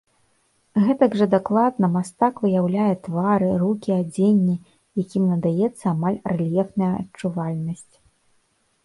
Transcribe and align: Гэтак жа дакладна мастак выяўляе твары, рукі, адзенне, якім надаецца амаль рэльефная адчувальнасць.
Гэтак 0.85 1.11
жа 1.17 1.25
дакладна 1.33 1.89
мастак 1.97 2.39
выяўляе 2.45 2.95
твары, 3.07 3.49
рукі, 3.63 3.91
адзенне, 4.03 4.55
якім 5.03 5.29
надаецца 5.35 5.85
амаль 5.93 6.19
рэльефная 6.33 6.89
адчувальнасць. 7.03 7.95